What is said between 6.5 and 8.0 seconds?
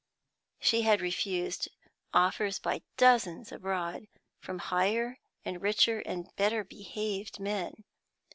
behaved men.